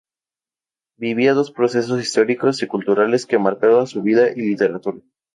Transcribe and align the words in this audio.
Vivió 0.97 1.35
dos 1.35 1.51
procesos 1.51 2.01
históricos 2.01 2.63
y 2.63 2.67
culturales 2.67 3.27
que 3.27 3.37
marcaron 3.37 3.85
su 3.85 4.01
vida 4.01 4.31
y 4.35 4.41
literatura. 4.41 4.97